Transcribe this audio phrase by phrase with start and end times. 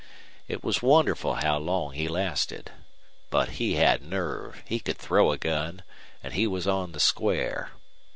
[0.47, 2.71] It was wonderful how long he lasted.
[3.29, 5.83] But he had nerve, he could throw a gun,
[6.23, 7.69] and he was on the square.